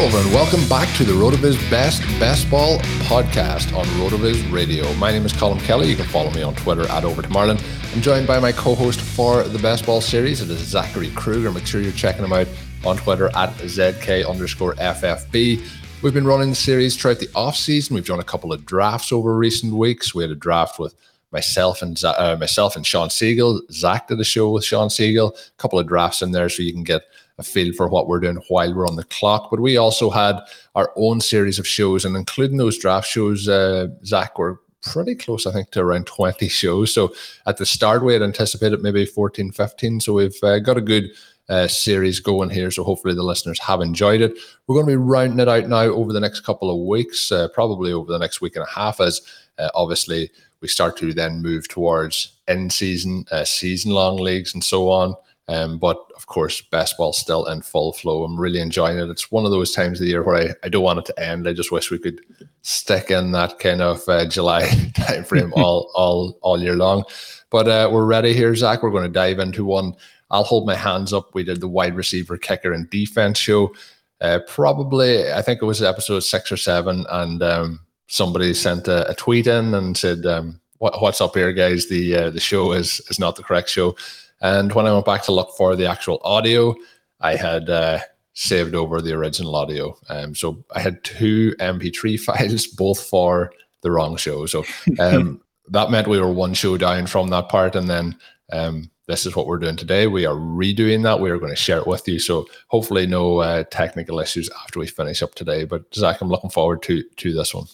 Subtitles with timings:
[0.00, 4.94] Hello, and welcome back to the RotoViz Best Best Ball podcast on RotoViz Radio.
[4.94, 5.88] My name is Colm Kelly.
[5.88, 7.64] You can follow me on Twitter at Overtime Ireland.
[7.92, 10.40] I'm joined by my co-host for the Best Ball series.
[10.40, 11.50] It is Zachary Krueger.
[11.50, 12.46] Make sure you're checking him out
[12.84, 15.66] on Twitter at ZK underscore FFB.
[16.00, 17.96] We've been running the series throughout the off season.
[17.96, 20.14] We've done a couple of drafts over recent weeks.
[20.14, 20.94] We had a draft with
[21.32, 23.62] myself and uh, myself and Sean Siegele.
[23.72, 25.36] Zach did a show with Sean Siegele.
[25.36, 27.02] A couple of drafts in there so you can get
[27.38, 29.48] a feel for what we're doing while we're on the clock.
[29.50, 30.40] But we also had
[30.74, 35.46] our own series of shows, and including those draft shows, uh, Zach, were pretty close,
[35.46, 36.92] I think, to around 20 shows.
[36.92, 37.14] So
[37.46, 40.00] at the start, we had anticipated maybe 14, 15.
[40.00, 41.10] So we've uh, got a good
[41.48, 42.70] uh, series going here.
[42.70, 44.36] So hopefully the listeners have enjoyed it.
[44.66, 47.48] We're going to be rounding it out now over the next couple of weeks, uh,
[47.48, 49.22] probably over the next week and a half, as
[49.58, 54.62] uh, obviously we start to then move towards end season, uh, season long leagues, and
[54.62, 55.14] so on.
[55.48, 58.22] Um, but of course, best ball still in full flow.
[58.22, 59.08] I'm really enjoying it.
[59.08, 61.20] It's one of those times of the year where I, I don't want it to
[61.20, 61.48] end.
[61.48, 62.20] I just wish we could
[62.60, 67.04] stick in that kind of uh, July time frame all all all year long.
[67.50, 68.82] But uh, we're ready here, Zach.
[68.82, 69.94] We're going to dive into one.
[70.30, 71.34] I'll hold my hands up.
[71.34, 73.74] We did the wide receiver, kicker, and defense show.
[74.20, 79.08] Uh, probably, I think it was episode six or seven, and um, somebody sent a,
[79.08, 81.88] a, tweet in and said, um, what, "What's up here, guys?
[81.88, 83.96] The uh, the show is is not the correct show."
[84.40, 86.74] And when I went back to look for the actual audio,
[87.20, 88.00] I had uh,
[88.34, 89.96] saved over the original audio.
[90.08, 94.46] Um, so I had two MP3 files, both for the wrong show.
[94.46, 94.64] So
[94.98, 97.74] um, that meant we were one show down from that part.
[97.74, 98.16] And then
[98.52, 100.06] um, this is what we're doing today.
[100.06, 101.20] We are redoing that.
[101.20, 102.18] We are going to share it with you.
[102.18, 105.64] So hopefully, no uh, technical issues after we finish up today.
[105.64, 107.66] But Zach, I'm looking forward to to this one.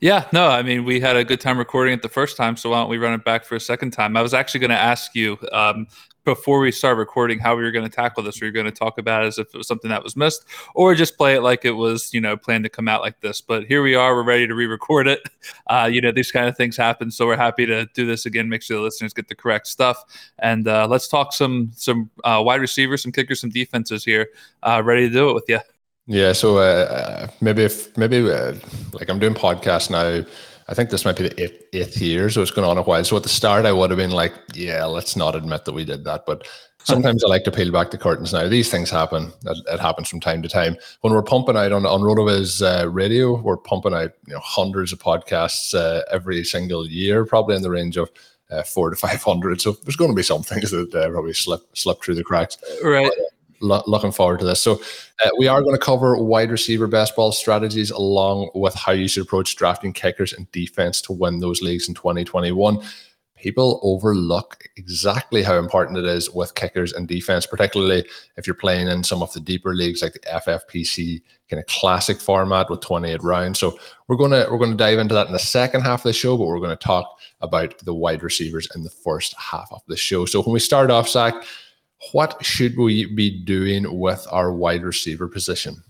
[0.00, 2.70] Yeah, no, I mean, we had a good time recording it the first time, so
[2.70, 4.16] why don't we run it back for a second time?
[4.16, 5.88] I was actually going to ask you um,
[6.24, 8.40] before we start recording how we were going to tackle this.
[8.40, 10.46] We were going to talk about it as if it was something that was missed,
[10.74, 13.42] or just play it like it was, you know, planned to come out like this.
[13.42, 15.20] But here we are, we're ready to re-record it.
[15.66, 18.48] Uh, you know, these kind of things happen, so we're happy to do this again.
[18.48, 20.02] Make sure the listeners get the correct stuff,
[20.40, 24.28] and uh, let's talk some some uh, wide receivers, some kickers, some defenses here.
[24.64, 25.60] Uh, ready to do it with you.
[26.06, 28.54] Yeah, so uh, maybe if maybe uh,
[28.92, 30.24] like I'm doing podcasts now.
[30.68, 33.02] I think this might be the eighth, eighth year, so it's going on a while.
[33.02, 35.84] So at the start, I would have been like, "Yeah, let's not admit that we
[35.84, 36.46] did that." But
[36.84, 38.32] sometimes I like to peel back the curtains.
[38.32, 39.32] Now these things happen.
[39.46, 40.76] It, it happens from time to time.
[41.00, 44.92] When we're pumping out on on RotoViz uh, Radio, we're pumping out you know hundreds
[44.92, 48.10] of podcasts uh, every single year, probably in the range of
[48.50, 49.60] uh, four to five hundred.
[49.60, 52.58] So there's going to be some things that uh, probably slip slip through the cracks.
[52.82, 53.10] Right.
[53.16, 53.26] But,
[53.60, 54.60] lo- looking forward to this.
[54.60, 54.80] So,
[55.24, 59.08] uh, we are going to cover wide receiver best ball strategies along with how you
[59.08, 62.82] should approach drafting kickers and defense to win those leagues in 2021.
[63.36, 68.86] People overlook exactly how important it is with kickers and defense, particularly if you're playing
[68.86, 73.22] in some of the deeper leagues like the FFPC kind of classic format with 28
[73.22, 73.58] rounds.
[73.58, 73.78] So
[74.08, 76.46] we're gonna we're gonna dive into that in the second half of the show, but
[76.46, 80.26] we're to talk about the wide receivers in the first half of the show.
[80.26, 81.34] So when we start off, Zach,
[82.12, 85.82] what should we be doing with our wide receiver position?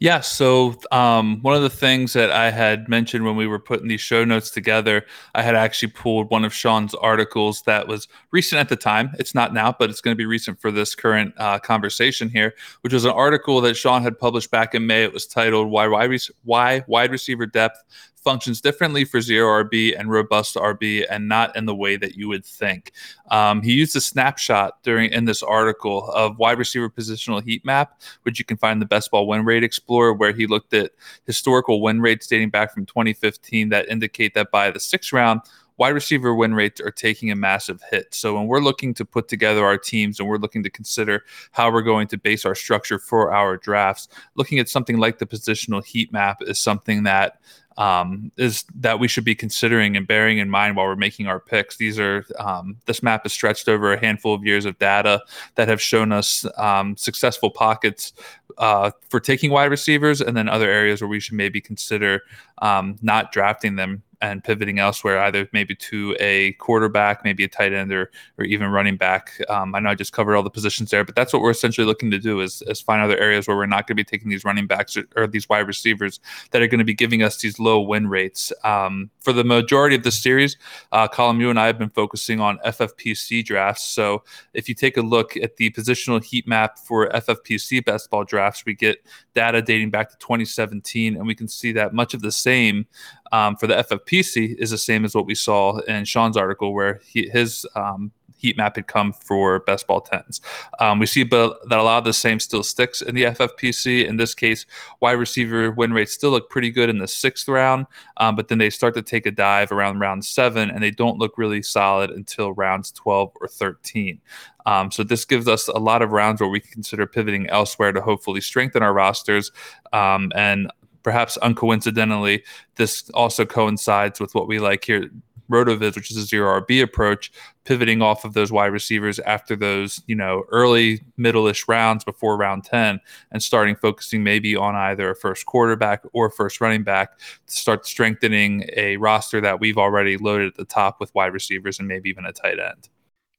[0.00, 3.88] Yeah, so um, one of the things that I had mentioned when we were putting
[3.88, 5.04] these show notes together,
[5.34, 9.10] I had actually pulled one of Sean's articles that was recent at the time.
[9.18, 12.54] It's not now, but it's going to be recent for this current uh, conversation here,
[12.82, 15.02] which was an article that Sean had published back in May.
[15.02, 17.82] It was titled "Why Wide, Re- Why Wide Receiver Depth
[18.22, 22.28] functions differently for zero RB and robust RB, and not in the way that you
[22.28, 22.92] would think.
[23.30, 28.00] Um, he used a snapshot during in this article of wide receiver positional heat map,
[28.22, 30.92] which you can find in the Best Ball Win Rate Explorer, where he looked at
[31.26, 35.40] historical win rates dating back from 2015 that indicate that by the sixth round
[35.78, 38.12] wide receiver win rates are taking a massive hit.
[38.12, 41.72] So when we're looking to put together our teams and we're looking to consider how
[41.72, 45.84] we're going to base our structure for our drafts, looking at something like the positional
[45.84, 47.40] heat map is something that
[47.78, 51.38] um, is that we should be considering and bearing in mind while we're making our
[51.38, 51.76] picks.
[51.76, 55.22] These are um, this map is stretched over a handful of years of data
[55.54, 58.12] that have shown us um, successful pockets
[58.58, 62.22] uh, for taking wide receivers, and then other areas where we should maybe consider
[62.60, 67.72] um, not drafting them and pivoting elsewhere, either maybe to a quarterback, maybe a tight
[67.72, 69.32] end, or or even running back.
[69.48, 71.86] Um, I know I just covered all the positions there, but that's what we're essentially
[71.86, 74.28] looking to do is, is find other areas where we're not going to be taking
[74.28, 76.20] these running backs or, or, these wide receivers
[76.50, 78.52] that are going to be giving us these low win rates.
[78.64, 80.56] Um, for the majority of the series,
[80.92, 83.84] uh, Colm, you and I have been focusing on FFPC drafts.
[83.84, 84.24] So
[84.54, 88.64] if you take a look at the positional heat map for FFPC best ball drafts,
[88.64, 89.04] we get
[89.34, 92.86] data dating back to 2017, and we can see that much of the same
[93.32, 97.00] um, for the FFPC is the same as what we saw in Sean's article, where
[97.04, 100.40] he, his um, heat map had come for best ball tens.
[100.78, 104.06] Um, we see but that a lot of the same still sticks in the FFPC.
[104.06, 104.64] In this case,
[105.00, 107.86] wide receiver win rates still look pretty good in the sixth round,
[108.16, 111.18] um, but then they start to take a dive around round seven, and they don't
[111.18, 114.20] look really solid until rounds 12 or 13.
[114.66, 118.00] Um, so this gives us a lot of rounds where we consider pivoting elsewhere to
[118.00, 119.50] hopefully strengthen our rosters.
[119.92, 120.70] Um, and
[121.02, 122.42] perhaps uncoincidentally,
[122.76, 125.10] this also coincides with what we like here
[125.50, 127.32] RotoViz, which is a zero RB approach,
[127.64, 132.64] pivoting off of those wide receivers after those, you know, early middle-ish rounds before round
[132.64, 133.00] 10
[133.32, 137.86] and starting focusing maybe on either a first quarterback or first running back to start
[137.86, 142.10] strengthening a roster that we've already loaded at the top with wide receivers and maybe
[142.10, 142.88] even a tight end.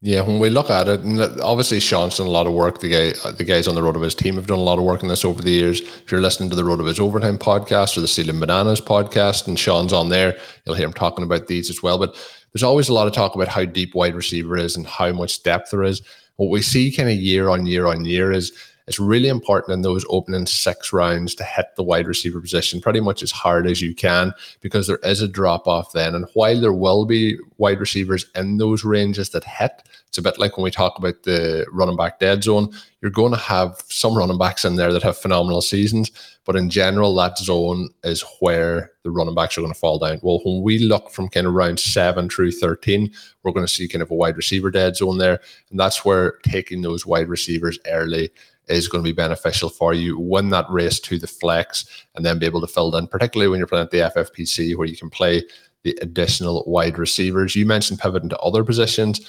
[0.01, 1.01] Yeah, when we look at it,
[1.41, 2.79] obviously Sean's done a lot of work.
[2.79, 5.09] The guy, the guys on the RotoViz team have done a lot of work on
[5.09, 5.81] this over the years.
[5.81, 9.91] If you're listening to the RotoViz Overtime podcast or the Ceiling Bananas podcast, and Sean's
[9.91, 11.97] on there, you'll hear him talking about these as well.
[11.97, 12.15] But
[12.53, 15.43] there's always a lot of talk about how deep wide receiver is and how much
[15.43, 16.01] depth there is.
[16.37, 18.53] What we see kind of year on year on year is
[18.89, 22.99] it's really important in those opening six rounds to hit the wide receiver position pretty
[22.99, 26.15] much as hard as you can because there is a drop off then.
[26.15, 30.39] And while there will be wide receivers in those ranges that hit, it's a bit
[30.39, 32.73] like when we talk about the running back dead zone.
[33.01, 36.09] You're going to have some running backs in there that have phenomenal seasons,
[36.43, 40.19] but in general, that zone is where the running backs are going to fall down.
[40.23, 43.13] Well, when we look from kind of round seven through 13,
[43.43, 45.39] we're going to see kind of a wide receiver dead zone there.
[45.69, 48.31] And that's where taking those wide receivers early
[48.69, 50.19] is going to be beneficial for you.
[50.19, 51.85] Win that race to the flex
[52.15, 54.87] and then be able to fill in, particularly when you're playing at the FFPC where
[54.87, 55.43] you can play
[55.83, 57.55] the additional wide receivers.
[57.55, 59.21] You mentioned pivoting to other positions.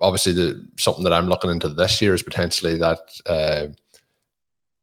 [0.00, 3.66] Obviously, the something that I'm looking into this year is potentially that uh,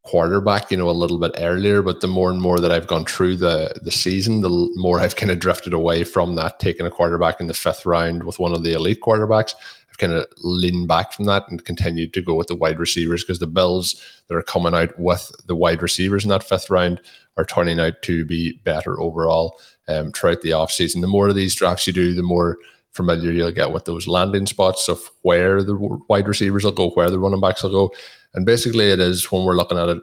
[0.02, 1.82] quarterback, you know, a little bit earlier.
[1.82, 5.16] But the more and more that I've gone through the the season, the more I've
[5.16, 8.52] kind of drifted away from that, taking a quarterback in the fifth round with one
[8.52, 9.54] of the elite quarterbacks
[9.98, 13.38] kind of lean back from that and continue to go with the wide receivers because
[13.38, 17.00] the Bills that are coming out with the wide receivers in that fifth round
[17.36, 19.58] are turning out to be better overall
[19.88, 21.00] um, throughout the offseason.
[21.00, 22.58] The more of these drafts you do, the more
[22.92, 25.76] familiar you'll get with those landing spots of where the
[26.08, 27.94] wide receivers will go, where the running backs will go.
[28.34, 30.02] And basically, it is when we're looking at it,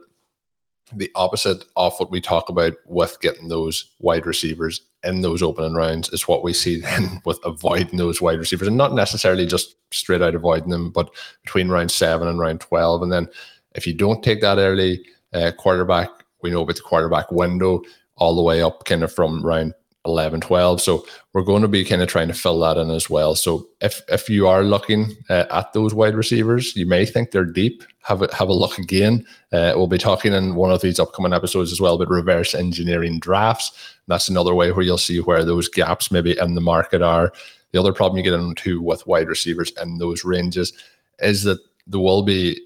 [0.94, 5.74] the opposite of what we talk about with getting those wide receivers in those opening
[5.74, 9.76] rounds is what we see then with avoiding those wide receivers and not necessarily just
[9.92, 11.10] straight out avoiding them, but
[11.44, 13.04] between round seven and round 12.
[13.04, 13.28] And then
[13.76, 16.10] if you don't take that early uh, quarterback,
[16.42, 17.82] we know about the quarterback window
[18.16, 19.74] all the way up kind of from round
[20.06, 20.82] 11, 12.
[20.82, 23.36] So we're going to be kind of trying to fill that in as well.
[23.36, 27.44] So if if you are looking uh, at those wide receivers, you may think they're
[27.44, 27.84] deep.
[28.04, 29.26] Have a, have a look again.
[29.52, 33.20] Uh, we'll be talking in one of these upcoming episodes as well about reverse engineering
[33.20, 33.96] drafts.
[34.08, 37.34] That's another way where you'll see where those gaps maybe in the market are.
[37.72, 40.74] The other problem you get into with wide receivers in those ranges
[41.20, 42.60] is that there will be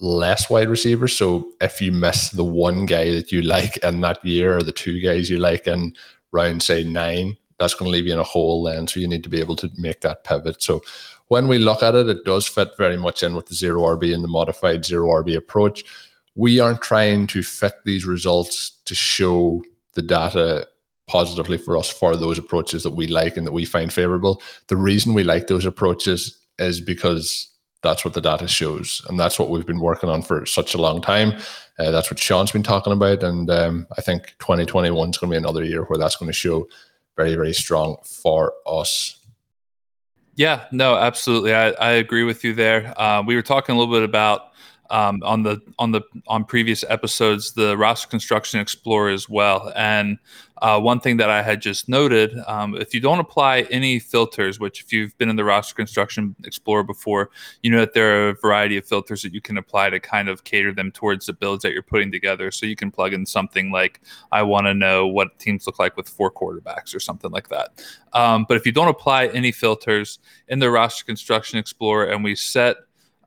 [0.00, 1.16] less wide receivers.
[1.16, 4.72] So if you miss the one guy that you like in that year or the
[4.72, 5.94] two guys you like in
[6.32, 8.86] round say nine, that's going to leave you in a hole then.
[8.86, 10.62] So you need to be able to make that pivot.
[10.62, 10.82] So
[11.28, 14.14] when we look at it, it does fit very much in with the zero RB
[14.14, 15.84] and the modified zero RB approach.
[16.34, 19.62] We aren't trying to fit these results to show
[19.94, 20.66] the data
[21.06, 24.40] positively for us for those approaches that we like and that we find favorable.
[24.68, 27.48] The reason we like those approaches is because
[27.82, 30.80] That's what the data shows, and that's what we've been working on for such a
[30.80, 31.40] long time.
[31.78, 35.34] Uh, that's what Sean's been talking about, and um, I think 2021 is going to
[35.34, 36.68] be another year where that's going to show
[37.16, 39.16] very, very strong for us.
[40.36, 41.54] Yeah, no, absolutely.
[41.54, 42.94] I, I agree with you there.
[42.98, 44.49] Uh, we were talking a little bit about
[44.90, 49.72] um, on the on the on previous episodes the roster construction explorer as well.
[49.76, 50.18] And
[50.62, 54.60] uh, one thing that i had just noted um, if you don't apply any filters
[54.60, 57.30] which if you've been in the roster construction explorer before
[57.62, 60.28] you know that there are a variety of filters that you can apply to kind
[60.28, 62.50] of cater them towards the builds that you're putting together.
[62.50, 64.00] So you can plug in something like
[64.32, 67.82] i want to know what teams look like with four quarterbacks or something like that.
[68.12, 70.18] Um, but if you don't apply any filters
[70.48, 72.76] in the roster construction explorer and we set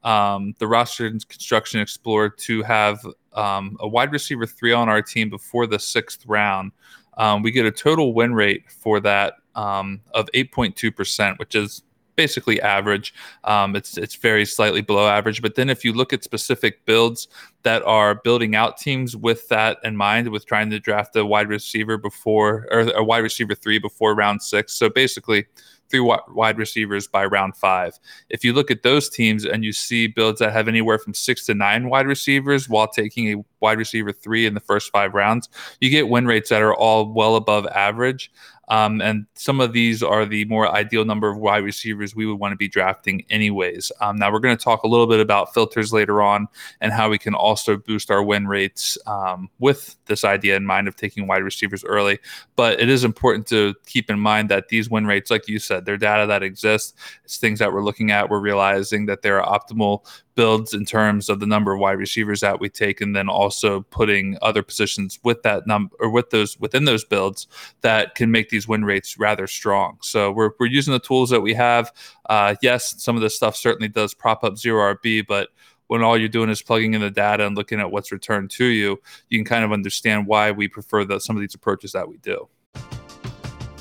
[0.04, 5.30] um, the roster construction explorer to have um, a wide receiver three on our team
[5.30, 6.72] before the sixth round.
[7.18, 11.84] Um, we get a total win rate for that um, of 8.2%, which is
[12.16, 13.14] basically average.
[13.44, 15.42] Um, it's it's very slightly below average.
[15.42, 17.28] But then if you look at specific builds
[17.64, 21.50] that are building out teams with that in mind, with trying to draft a wide
[21.50, 25.46] receiver before or a wide receiver three before round six, so basically
[25.90, 28.00] three wide receivers by round five.
[28.30, 31.46] If you look at those teams and you see builds that have anywhere from six
[31.46, 35.50] to nine wide receivers while taking a wide receiver three in the first five rounds,
[35.82, 38.32] you get win rates that are all well above average.
[38.70, 42.40] Um, and some of these are the more ideal number of wide receivers we would
[42.40, 43.92] want to be drafting, anyways.
[44.00, 46.48] Um, now, we're going to talk a little bit about filters later on
[46.80, 50.88] and how we can also boost our win rates um, with this idea in mind
[50.88, 52.20] of taking wide receivers early.
[52.56, 55.86] But it is important to keep in mind that these win rates, like you said,
[55.86, 56.94] they're data that exists.
[57.26, 58.30] It's things that we're looking at.
[58.30, 62.42] We're realizing that there are optimal builds in terms of the number of wide receivers
[62.42, 66.60] that we take, and then also putting other positions with that number or with those
[66.60, 67.48] within those builds
[67.82, 69.98] that can make these win rates rather strong.
[70.02, 71.92] So we're we're using the tools that we have.
[72.30, 75.50] Uh, yes, some of this stuff certainly does prop up zero RB, but
[75.88, 78.66] when all you're doing is plugging in the data and looking at what's returned to
[78.66, 79.00] you,
[79.30, 82.18] you can kind of understand why we prefer the, some of these approaches that we
[82.18, 82.48] do.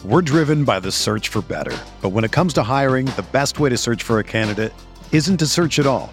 [0.04, 1.78] We're driven by the search for better.
[2.00, 4.72] But when it comes to hiring, the best way to search for a candidate
[5.12, 6.12] isn't to search at all.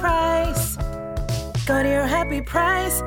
[0.00, 0.76] price.
[1.68, 3.02] Your happy price.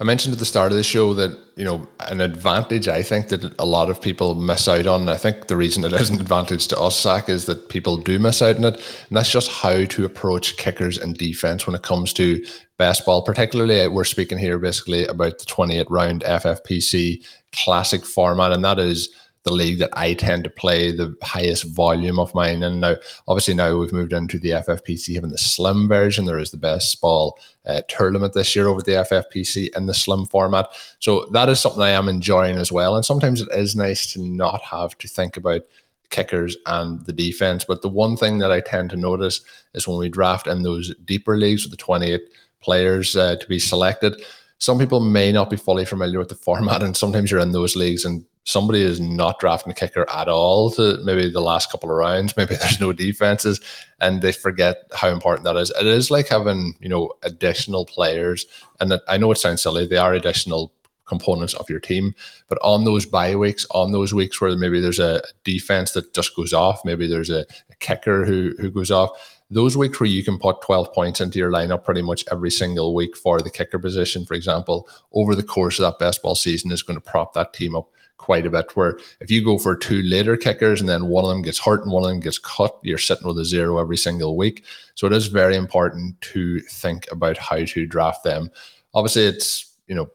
[0.00, 3.28] I mentioned at the start of the show that, you know, an advantage I think
[3.28, 5.08] that a lot of people miss out on.
[5.08, 8.18] I think the reason it is an advantage to us, Zach, is that people do
[8.18, 8.76] miss out on it.
[8.76, 12.42] And that's just how to approach kickers and defense when it comes to
[12.78, 13.22] best ball.
[13.22, 18.78] Particularly, uh, we're speaking here basically about the 28 round FFPC classic format, and that
[18.78, 19.10] is
[19.42, 22.62] the league that I tend to play the highest volume of mine.
[22.62, 26.26] And now, obviously, now we've moved into the FFPC having the slim version.
[26.26, 30.26] There is the best ball uh, tournament this year over the FFPC in the slim
[30.26, 30.68] format.
[30.98, 32.96] So that is something I am enjoying as well.
[32.96, 35.62] And sometimes it is nice to not have to think about
[36.10, 37.64] kickers and the defense.
[37.64, 39.40] But the one thing that I tend to notice
[39.72, 42.20] is when we draft in those deeper leagues with the 28
[42.60, 44.22] players uh, to be selected,
[44.58, 47.76] some people may not be fully familiar with the format, and sometimes you're in those
[47.76, 51.90] leagues and somebody is not drafting a kicker at all to maybe the last couple
[51.90, 53.60] of rounds, maybe there's no defenses,
[54.00, 55.70] and they forget how important that is.
[55.80, 58.46] It is like having, you know, additional players.
[58.80, 60.72] And I know it sounds silly, they are additional
[61.06, 62.14] components of your team.
[62.48, 66.36] But on those bye weeks, on those weeks where maybe there's a defense that just
[66.36, 67.40] goes off, maybe there's a,
[67.70, 69.10] a kicker who who goes off,
[69.50, 72.94] those weeks where you can put 12 points into your lineup pretty much every single
[72.94, 76.70] week for the kicker position, for example, over the course of that best ball season
[76.70, 77.88] is going to prop that team up
[78.20, 78.76] quite a bit.
[78.76, 81.82] Where if you go for two later kickers and then one of them gets hurt
[81.82, 84.64] and one of them gets cut, you're sitting with a zero every single week.
[84.94, 88.50] So it is very important to think about how to draft them.
[88.92, 90.10] Obviously, it's you know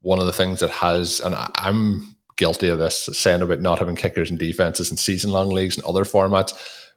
[0.00, 3.96] one of the things that has, and I'm guilty of this, saying about not having
[3.96, 6.54] kickers and defenses in season long leagues and other formats.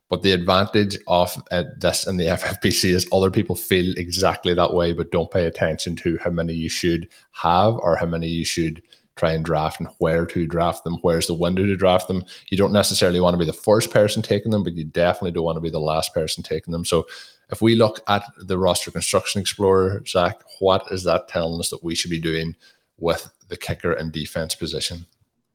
[0.08, 4.74] But the advantage of uh, this in the FFPC is other people feel exactly that
[4.74, 8.46] way, but don't pay attention to how many you should have or how many you
[8.46, 8.82] should
[9.16, 12.24] try and draft and where to draft them, where's the window to draft them.
[12.50, 15.46] You don't necessarily want to be the first person taking them, but you definitely don't
[15.46, 16.86] want to be the last person taking them.
[16.86, 17.08] So
[17.50, 21.84] if we look at the roster construction explorer, Zach, what is that telling us that
[21.84, 22.56] we should be doing
[22.98, 25.06] with the kicker and defense position?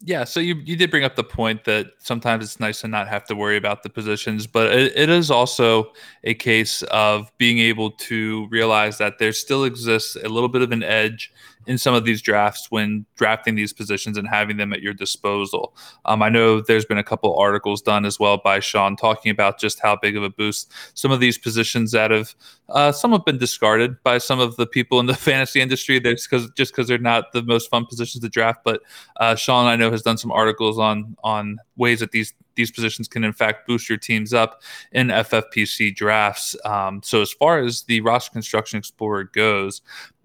[0.03, 3.07] Yeah, so you you did bring up the point that sometimes it's nice to not
[3.09, 5.93] have to worry about the positions, but it, it is also
[6.25, 10.73] a case of being able to realize that there still exists a little bit of
[10.73, 11.31] an edge
[11.71, 15.73] in some of these drafts when drafting these positions and having them at your disposal.
[16.05, 19.61] Um, I know there's been a couple articles done as well by Sean talking about
[19.61, 22.35] just how big of a boost some of these positions that have
[22.71, 26.01] uh, some have been discarded by some of the people in the fantasy industry.
[26.01, 28.63] That's because just because they're not the most fun positions to draft.
[28.65, 28.83] But
[29.21, 33.07] uh, Sean, I know, has done some articles on on ways that these these positions
[33.07, 34.61] can in fact boost your teams up
[34.91, 36.57] in FFPC drafts.
[36.65, 39.83] Um, so as far as the roster construction explorer goes,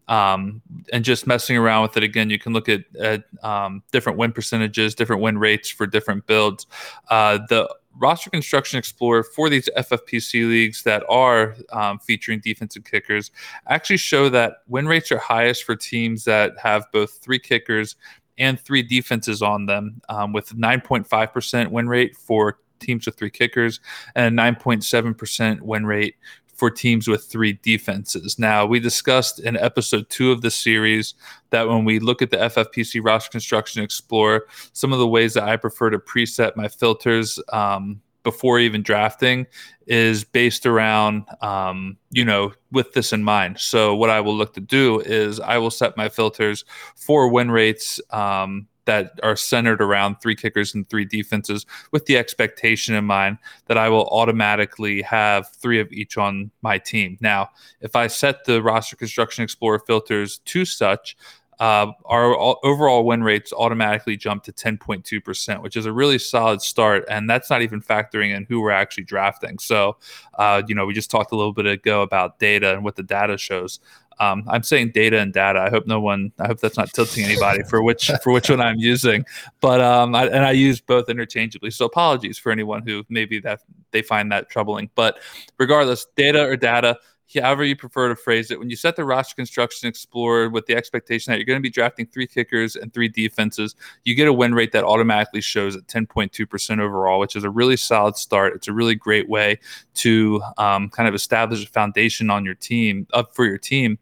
[0.07, 0.62] um,
[0.93, 4.31] and just messing around with it again you can look at, at um, different win
[4.31, 6.67] percentages different win rates for different builds.
[7.09, 13.31] Uh, the roster construction explorer for these ffpc leagues that are um, featuring defensive kickers
[13.67, 17.95] actually show that win rates are highest for teams that have both three kickers
[18.38, 23.79] and three defenses on them um, with 9.5% win rate for teams with three kickers
[24.15, 26.15] and a 9.7% win rate
[26.55, 28.39] for teams with three defenses.
[28.39, 31.13] Now, we discussed in episode two of the series
[31.50, 35.43] that when we look at the FFPC roster construction explorer, some of the ways that
[35.43, 39.45] I prefer to preset my filters um, before even drafting
[39.85, 43.59] is based around, um, you know, with this in mind.
[43.59, 47.51] So, what I will look to do is I will set my filters for win
[47.51, 48.01] rates.
[48.11, 53.37] Um, that are centered around three kickers and three defenses with the expectation in mind
[53.65, 57.17] that I will automatically have three of each on my team.
[57.21, 57.50] Now,
[57.81, 61.17] if I set the roster construction explorer filters to such,
[61.59, 67.05] uh, our overall win rates automatically jump to 10.2%, which is a really solid start.
[67.09, 69.59] And that's not even factoring in who we're actually drafting.
[69.59, 69.98] So,
[70.35, 73.03] uh, you know, we just talked a little bit ago about data and what the
[73.03, 73.79] data shows.
[74.20, 75.59] Um, I'm saying data and data.
[75.59, 76.31] I hope no one.
[76.39, 79.25] I hope that's not tilting anybody for which for which one I'm using.
[79.59, 81.72] But um, I, and I use both interchangeably.
[81.72, 84.89] So apologies for anyone who maybe that they find that troubling.
[84.96, 85.20] But
[85.57, 86.98] regardless, data or data,
[87.33, 90.75] however you prefer to phrase it, when you set the roster construction explorer with the
[90.75, 94.33] expectation that you're going to be drafting three kickers and three defenses, you get a
[94.33, 98.53] win rate that automatically shows at 10.2% overall, which is a really solid start.
[98.53, 99.59] It's a really great way
[99.96, 103.98] to um, kind of establish a foundation on your team, up for your team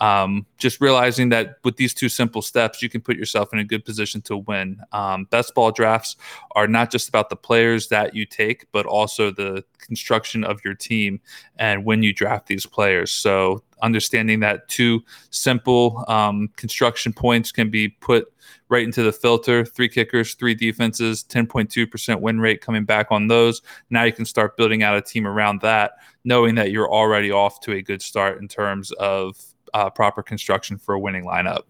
[0.00, 3.64] um, just realizing that with these two simple steps, you can put yourself in a
[3.64, 4.80] good position to win.
[4.92, 6.16] Um, best ball drafts
[6.52, 10.74] are not just about the players that you take, but also the construction of your
[10.74, 11.20] team
[11.58, 13.10] and when you draft these players.
[13.10, 18.32] So, understanding that two simple um, construction points can be put
[18.68, 23.62] right into the filter three kickers, three defenses, 10.2% win rate coming back on those.
[23.90, 25.92] Now you can start building out a team around that,
[26.24, 29.36] knowing that you're already off to a good start in terms of
[29.74, 31.62] uh, proper construction for a winning lineup.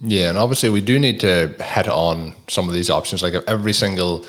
[0.00, 3.22] Yeah, and obviously we do need to hit on some of these options.
[3.22, 4.26] Like every single,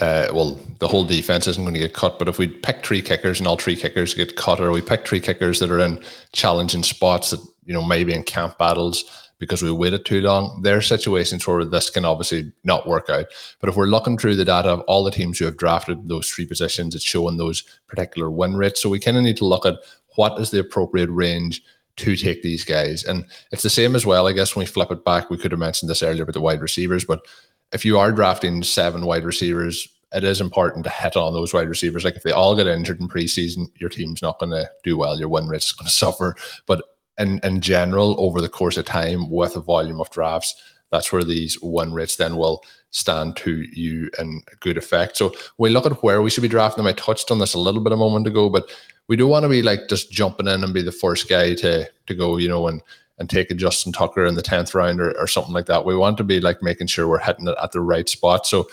[0.00, 3.00] uh, well, the whole defense isn't going to get cut, but if we pick three
[3.00, 6.02] kickers and all three kickers get cut, or we pick three kickers that are in
[6.32, 10.76] challenging spots that you know maybe in camp battles because we waited too long, there
[10.76, 13.24] are situations where this can obviously not work out.
[13.58, 16.28] But if we're looking through the data of all the teams who have drafted those
[16.28, 18.82] three positions, it's showing those particular win rates.
[18.82, 19.78] So we kind of need to look at
[20.16, 21.62] what is the appropriate range
[22.00, 23.04] to take these guys.
[23.04, 24.26] And it's the same as well.
[24.26, 26.40] I guess when we flip it back, we could have mentioned this earlier about the
[26.40, 27.26] wide receivers, but
[27.72, 31.68] if you are drafting seven wide receivers, it is important to hit on those wide
[31.68, 32.04] receivers.
[32.04, 35.18] Like if they all get injured in preseason, your team's not going to do well.
[35.18, 36.34] Your win is going to suffer.
[36.66, 36.82] But
[37.18, 40.54] in, in general, over the course of time, with a volume of drafts,
[40.90, 45.16] that's where these win rates then will stand to you in good effect.
[45.16, 46.90] So we look at where we should be drafting them.
[46.90, 48.70] I touched on this a little bit a moment ago, but
[49.06, 51.88] we don't want to be like just jumping in and be the first guy to
[52.06, 52.82] to go, you know, and
[53.18, 55.84] and take a Justin Tucker in the tenth round or, or something like that.
[55.84, 58.46] We want to be like making sure we're hitting it at the right spot.
[58.46, 58.68] So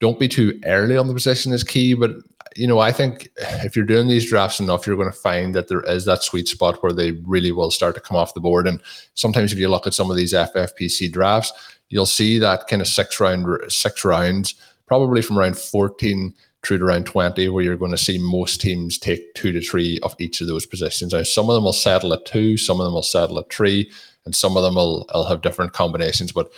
[0.00, 1.94] don't be too early on the position is key.
[1.94, 2.16] But
[2.56, 5.68] you know, I think if you're doing these drafts enough, you're going to find that
[5.68, 8.66] there is that sweet spot where they really will start to come off the board.
[8.66, 8.80] And
[9.14, 11.52] sometimes, if you look at some of these FFPC drafts,
[11.88, 14.54] you'll see that kind of six round, six rounds,
[14.86, 18.98] probably from around 14 through to around 20, where you're going to see most teams
[18.98, 21.12] take two to three of each of those positions.
[21.12, 23.90] Now, some of them will settle at two, some of them will settle at three,
[24.24, 26.32] and some of them will, will have different combinations.
[26.32, 26.50] But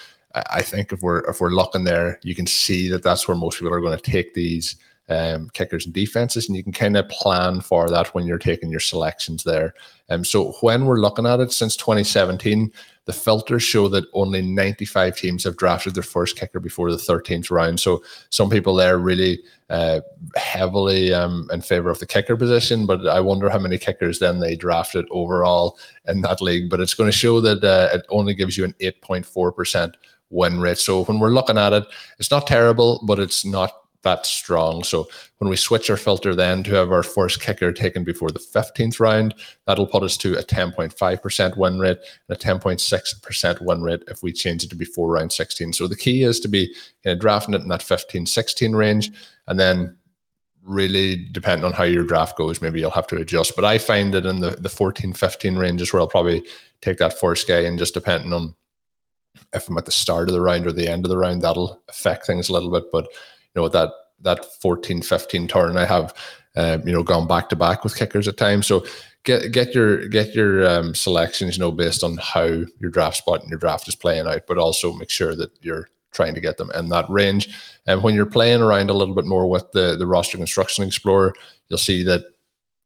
[0.50, 3.58] I think if we're if we're looking there, you can see that that's where most
[3.58, 4.76] people are going to take these
[5.08, 8.70] um, kickers and defenses, and you can kind of plan for that when you're taking
[8.70, 9.74] your selections there.
[10.08, 12.72] Um, so when we're looking at it since 2017,
[13.06, 17.50] the filters show that only 95 teams have drafted their first kicker before the 13th
[17.50, 17.78] round.
[17.78, 19.40] So some people there really
[19.70, 20.00] uh,
[20.34, 24.40] heavily um, in favor of the kicker position, but I wonder how many kickers then
[24.40, 26.68] they drafted overall in that league.
[26.68, 29.96] But it's going to show that uh, it only gives you an 8.4 percent
[30.30, 30.78] win rate.
[30.78, 31.84] So when we're looking at it,
[32.18, 34.84] it's not terrible, but it's not that strong.
[34.84, 38.38] So when we switch our filter then to have our first kicker taken before the
[38.38, 39.34] 15th round,
[39.66, 44.32] that'll put us to a 10.5% win rate and a 10.6% win rate if we
[44.32, 45.72] change it to before round 16.
[45.72, 49.10] So the key is to be you know, drafting it in that 15, 16 range.
[49.48, 49.96] And then
[50.62, 53.54] really depending on how your draft goes, maybe you'll have to adjust.
[53.56, 56.46] But I find that in the, the 14, 15 range is where I'll probably
[56.80, 58.54] take that first guy and just depending on
[59.52, 61.82] if I'm at the start of the round or the end of the round, that'll
[61.88, 62.84] affect things a little bit.
[62.92, 63.08] But
[63.56, 63.90] you know that
[64.20, 66.14] that 14, 15 turn, I have
[66.56, 68.66] um, you know gone back to back with kickers at times.
[68.66, 68.84] So
[69.24, 73.40] get get your get your um, selections, you know, based on how your draft spot
[73.40, 76.56] and your draft is playing out, but also make sure that you're trying to get
[76.56, 77.48] them in that range.
[77.86, 81.34] And when you're playing around a little bit more with the the roster construction explorer,
[81.68, 82.24] you'll see that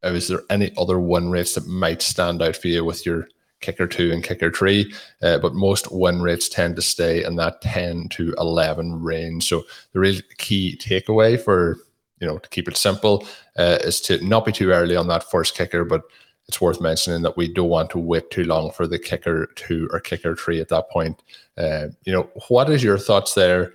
[0.05, 3.29] uh, is there any other win rates that might stand out for you with your
[3.61, 4.92] kicker two and kicker three,
[5.23, 9.49] uh, but most win rates tend to stay in that 10 to 11 range.
[9.49, 11.79] So the real key takeaway for,
[12.20, 13.27] you know, to keep it simple
[13.59, 16.03] uh, is to not be too early on that first kicker, but
[16.49, 19.88] it's worth mentioning that we don't want to wait too long for the kicker two
[19.92, 21.23] or kicker three at that point.
[21.57, 23.73] Uh, you know, what is your thoughts there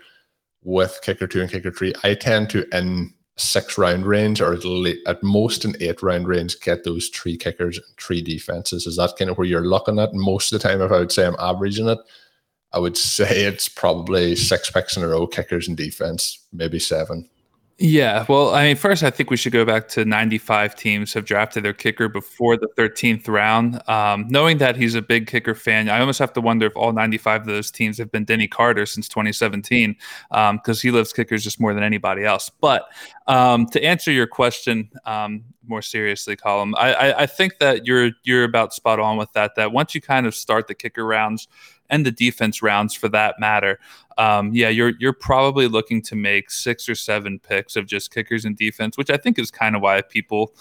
[0.64, 1.94] with kicker two and kicker three?
[2.04, 6.84] I tend to, in six round range or at most an eight round range get
[6.84, 8.88] those three kickers and three defenses.
[8.88, 10.14] Is that kind of where you're looking at?
[10.14, 12.00] Most of the time if i would say i'm averaging it
[12.72, 17.30] i would say it's probably six picks in a row kickers and defense maybe seven
[17.78, 21.26] yeah, well, I mean, first, I think we should go back to 95 teams have
[21.26, 23.82] drafted their kicker before the 13th round.
[23.90, 26.94] Um, knowing that he's a big kicker fan, I almost have to wonder if all
[26.94, 29.98] 95 of those teams have been Denny Carter since 2017,
[30.30, 32.50] because um, he loves kickers just more than anybody else.
[32.62, 32.88] But
[33.28, 38.12] um, to answer your question um, more seriously, Colm, I, I, I think that you're
[38.24, 39.56] you're about spot on with that.
[39.56, 41.50] That once you kind of start the kicker rounds
[41.90, 43.80] and the defense rounds for that matter,
[44.18, 48.46] um, yeah, you're you're probably looking to make six or seven picks of just kickers
[48.46, 50.56] and defense, which I think is kind of why people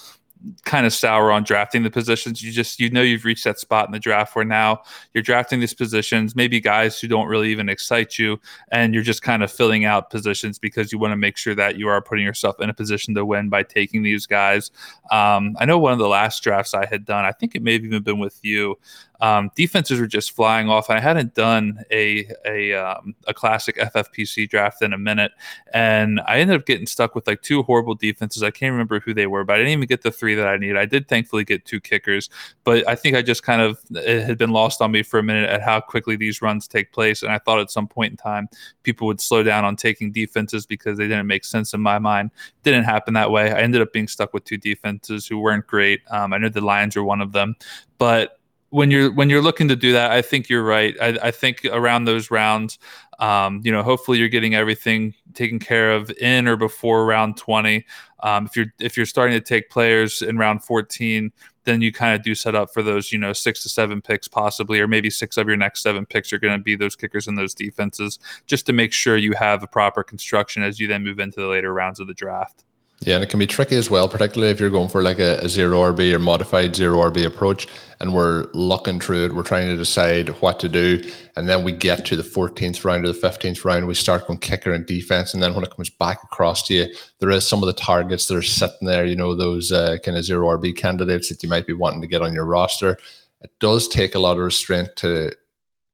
[0.64, 2.42] kind of sour on drafting the positions.
[2.42, 4.82] You just you know you've reached that spot in the draft where now
[5.12, 9.22] you're drafting these positions, maybe guys who don't really even excite you, and you're just
[9.22, 12.24] kind of filling out positions because you want to make sure that you are putting
[12.24, 14.70] yourself in a position to win by taking these guys.
[15.10, 17.74] Um, I know one of the last drafts I had done, I think it may
[17.74, 18.78] have even been with you
[19.20, 20.90] um, defenses were just flying off.
[20.90, 25.33] I hadn't done a a um, a classic FFPC draft in a minute,
[25.72, 28.42] and I ended up getting stuck with like two horrible defenses.
[28.42, 30.57] I can't remember who they were, but I didn't even get the three that I
[30.57, 30.77] needed.
[30.77, 32.29] I did thankfully get two kickers,
[32.64, 35.22] but I think I just kind of it had been lost on me for a
[35.22, 38.16] minute at how quickly these runs take place, and I thought at some point in
[38.16, 38.48] time
[38.83, 42.31] people would slow down on taking defenses because they didn't make sense in my mind.
[42.64, 43.53] Didn't happen that way.
[43.53, 46.00] I ended up being stuck with two defenses who weren't great.
[46.11, 47.55] Um, I know the Lions were one of them,
[47.98, 48.40] but
[48.74, 50.96] when you're when you're looking to do that, I think you're right.
[51.00, 52.80] I, I think around those rounds,
[53.20, 57.87] um, you know, hopefully you're getting everything taken care of in or before round 20.
[58.24, 61.30] Um, if you're if you're starting to take players in round 14,
[61.62, 64.26] then you kind of do set up for those, you know, six to seven picks
[64.26, 67.28] possibly, or maybe six of your next seven picks are going to be those kickers
[67.28, 71.04] and those defenses, just to make sure you have a proper construction as you then
[71.04, 72.64] move into the later rounds of the draft.
[73.04, 75.36] Yeah, and it can be tricky as well, particularly if you're going for like a,
[75.40, 77.68] a, zero RB or modified zero RB approach,
[78.00, 79.34] and we're looking through it.
[79.34, 81.02] We're trying to decide what to do,
[81.36, 83.86] and then we get to the 14th round or the 15th round.
[83.86, 86.94] We start going kicker and defense, and then when it comes back across to you,
[87.18, 89.04] there is some of the targets that are sitting there.
[89.04, 92.08] You know, those uh, kind of zero RB candidates that you might be wanting to
[92.08, 92.96] get on your roster.
[93.42, 95.30] It does take a lot of restraint to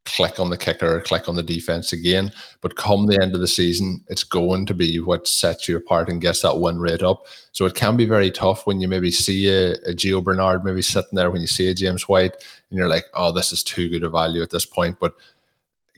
[0.04, 2.32] click on the kicker, or click on the defense again.
[2.60, 6.08] But come the end of the season, it's going to be what sets you apart
[6.08, 7.26] and gets that win rate up.
[7.52, 10.82] So it can be very tough when you maybe see a, a Gio Bernard maybe
[10.82, 12.32] sitting there, when you see a James White,
[12.70, 14.98] and you're like, oh, this is too good a value at this point.
[14.98, 15.14] But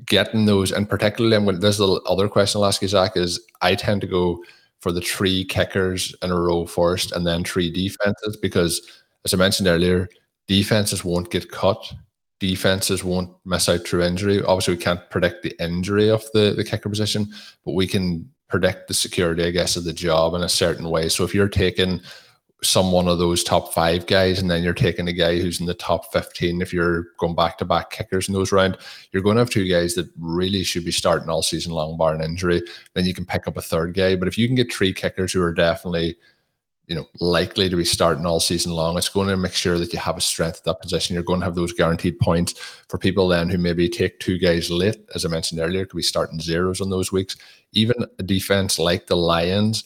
[0.06, 3.40] getting those, and particularly, and when there's the other question I'll ask you, Zach, is
[3.60, 4.42] I tend to go
[4.80, 8.82] for the three kickers in a row first and then three defenses because,
[9.24, 10.08] as I mentioned earlier,
[10.48, 11.92] defenses won't get cut.
[12.42, 14.42] Defenses won't miss out through injury.
[14.42, 17.32] Obviously, we can't predict the injury of the, the kicker position,
[17.64, 21.08] but we can predict the security, I guess, of the job in a certain way.
[21.08, 22.00] So if you're taking
[22.60, 25.66] some one of those top five guys, and then you're taking a guy who's in
[25.66, 26.60] the top 15.
[26.60, 28.76] If you're going back to back kickers in those round,
[29.12, 32.12] you're going to have two guys that really should be starting all season long, bar
[32.12, 32.60] an injury.
[32.94, 34.16] Then you can pick up a third guy.
[34.16, 36.16] But if you can get three kickers who are definitely,
[36.86, 39.92] you know, likely to be starting all season long, it's going to make sure that
[39.92, 41.14] you have a strength at that position.
[41.14, 42.54] You're going to have those guaranteed points
[42.88, 46.02] for people then who maybe take two guys late, as I mentioned earlier, could be
[46.02, 47.36] starting zeros on those weeks.
[47.72, 49.84] Even a defense like the Lions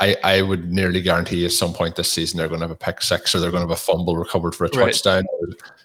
[0.00, 2.76] I, I would nearly guarantee at some point this season they're going to have a
[2.76, 4.92] pick six or they're going to have a fumble recovered for a right.
[4.92, 5.24] touchdown.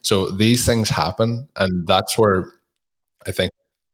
[0.01, 2.53] So these things happen, and that's where
[3.25, 3.51] I think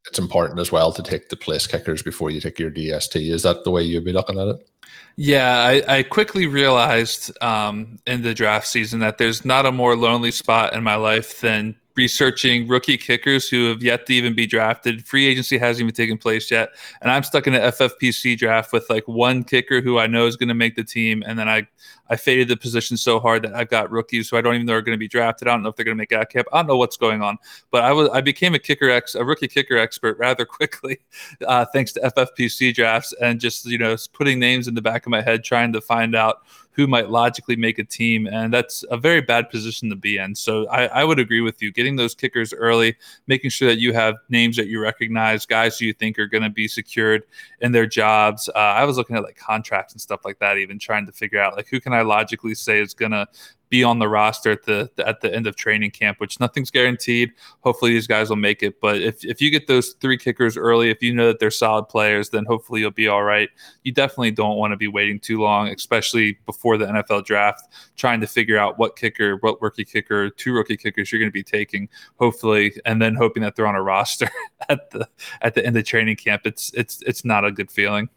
[0.07, 3.31] it's important as well to take the place kickers before you take your DST.
[3.31, 4.69] Is that the way you'd be looking at it?
[5.15, 9.95] Yeah, I, I quickly realized um, in the draft season that there's not a more
[9.95, 14.47] lonely spot in my life than researching rookie kickers who have yet to even be
[14.47, 15.05] drafted.
[15.05, 16.69] Free agency hasn't even taken place yet,
[17.01, 20.37] and I'm stuck in an FFPC draft with like one kicker who I know is
[20.37, 21.67] going to make the team, and then I
[22.09, 24.75] I faded the position so hard that I've got rookies who I don't even know
[24.75, 25.49] are going to be drafted.
[25.49, 26.47] I don't know if they're going to make out camp.
[26.53, 27.37] I don't know what's going on,
[27.69, 30.99] but I was I became a kicker ex a rookie kicker expert rather quickly,
[31.45, 35.09] uh, thanks to FFPC drafts and just you know putting names in the back of
[35.09, 36.43] my head trying to find out
[36.79, 38.25] who might logically make a team.
[38.25, 40.33] And that's a very bad position to be in.
[40.33, 41.73] So I, I, would agree with you.
[41.73, 42.95] Getting those kickers early,
[43.27, 46.43] making sure that you have names that you recognize, guys who you think are going
[46.43, 47.23] to be secured
[47.59, 48.47] in their jobs.
[48.55, 51.41] Uh, I was looking at like contracts and stuff like that, even trying to figure
[51.41, 53.27] out like who can I logically say is going to
[53.69, 57.31] be on the roster at the at the end of training camp, which nothing's guaranteed.
[57.61, 58.81] Hopefully these guys will make it.
[58.81, 61.85] But if, if you get those three kickers early, if you know that they're solid
[61.85, 63.49] players, then hopefully you'll be all right.
[63.83, 67.63] You definitely don't want to be waiting too long, especially before the NFL draft,
[67.95, 71.33] trying to figure out what kicker, what rookie kicker, two rookie kickers you're going to
[71.33, 74.29] be taking, hopefully, and then hoping that they're on a roster
[74.69, 75.07] at the
[75.41, 76.41] at the end of training camp.
[76.45, 78.09] It's it's it's not a good feeling.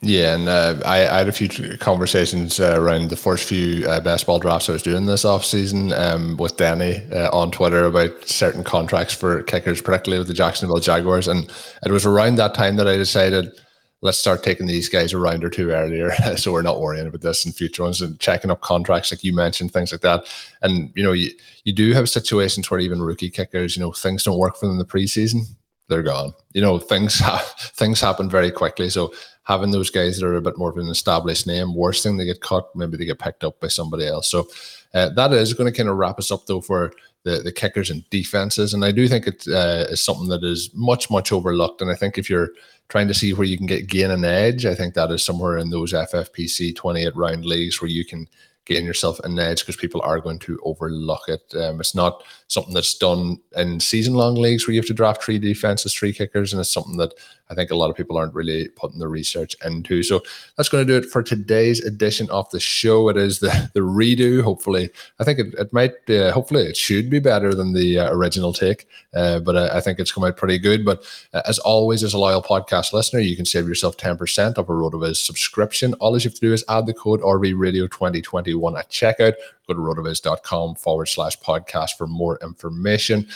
[0.00, 3.98] Yeah, and uh, I, I, had a few conversations uh, around the first few uh,
[3.98, 7.84] best ball drafts I was doing this off season um, with Danny uh, on Twitter
[7.84, 11.26] about certain contracts for kickers, particularly with the Jacksonville Jaguars.
[11.26, 11.52] And
[11.84, 13.50] it was around that time that I decided
[14.00, 17.22] let's start taking these guys a round or two earlier, so we're not worrying about
[17.22, 20.28] this in future ones and checking up contracts, like you mentioned, things like that.
[20.62, 21.32] And you know, you
[21.64, 24.74] you do have situations where even rookie kickers, you know, things don't work for them
[24.74, 25.42] in the preseason
[25.88, 26.32] they're gone.
[26.52, 28.88] You know, things ha- things happen very quickly.
[28.90, 29.12] So
[29.48, 32.26] having those guys that are a bit more of an established name, worst thing they
[32.26, 34.28] get cut, maybe they get picked up by somebody else.
[34.30, 34.46] So
[34.92, 36.92] uh, that is going to kind of wrap us up though for
[37.24, 38.74] the, the kickers and defenses.
[38.74, 41.80] And I do think it uh, is something that is much much overlooked.
[41.80, 42.50] And I think if you're
[42.88, 45.56] trying to see where you can get gain an edge, I think that is somewhere
[45.56, 48.28] in those FFPC 28 round leagues where you can
[48.66, 51.42] gain yourself an edge because people are going to overlook it.
[51.56, 55.22] Um, it's not something that's done in season long leagues where you have to draft
[55.22, 57.14] three defenses, three kickers, and it's something that
[57.50, 60.02] I think a lot of people aren't really putting the research into.
[60.02, 60.22] So
[60.56, 63.08] that's going to do it for today's edition of the show.
[63.08, 64.42] It is the the redo.
[64.42, 65.92] Hopefully, I think it, it might.
[66.08, 69.80] Uh, hopefully, it should be better than the uh, original take, uh, but I, I,
[69.80, 70.84] think it's come out pretty good.
[70.84, 74.58] But uh, as always, as a loyal podcast listener, you can save yourself ten percent
[74.58, 75.94] of a RotoViz subscription.
[75.94, 79.34] All you have to do is add the code RV Radio 2021 at checkout.
[79.66, 83.28] Go to rotoviz.com forward slash podcast for more information.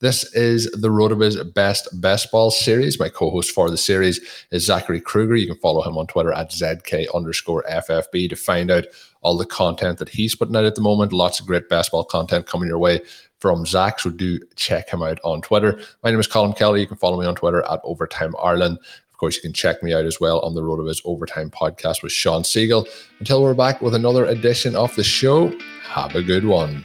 [0.00, 3.00] This is the RotoViz Best Best Ball series.
[3.00, 4.20] My co-host for the series
[4.52, 5.34] is Zachary Krueger.
[5.34, 8.86] You can follow him on Twitter at ZK underscore FFB to find out
[9.22, 11.12] all the content that he's putting out at the moment.
[11.12, 13.00] Lots of great basketball content coming your way
[13.40, 13.98] from Zach.
[13.98, 15.80] So do check him out on Twitter.
[16.04, 16.80] My name is Colm Kelly.
[16.80, 18.78] You can follow me on Twitter at Overtime Ireland.
[18.78, 22.12] Of course, you can check me out as well on the RotoViz Overtime podcast with
[22.12, 22.86] Sean Siegele.
[23.18, 26.84] Until we're back with another edition of the show, have a good one.